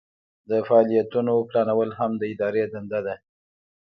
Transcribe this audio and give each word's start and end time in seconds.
د 0.49 0.51
فعالیتونو 0.67 1.33
پلانول 1.49 1.89
هم 1.99 2.11
د 2.17 2.23
ادارې 2.33 2.63
دنده 2.73 2.99
ده. 3.05 3.15